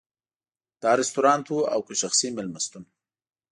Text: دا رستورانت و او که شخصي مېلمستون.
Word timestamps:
دا 0.81 0.91
رستورانت 0.99 1.47
و 1.49 1.55
او 1.75 1.81
که 1.87 1.93
شخصي 2.01 2.27
مېلمستون. 2.37 2.83